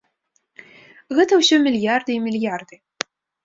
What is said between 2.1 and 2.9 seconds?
і мільярды.